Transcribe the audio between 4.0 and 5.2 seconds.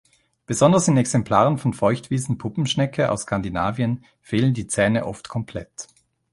fehlen die Zähne